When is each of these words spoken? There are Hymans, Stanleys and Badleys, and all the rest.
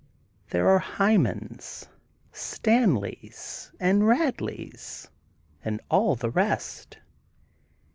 There 0.49 0.67
are 0.67 0.79
Hymans, 0.79 1.87
Stanleys 2.31 3.71
and 3.79 4.01
Badleys, 4.01 5.07
and 5.63 5.79
all 5.91 6.15
the 6.15 6.31
rest. 6.31 6.97